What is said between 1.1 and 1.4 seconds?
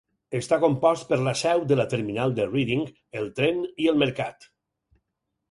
per la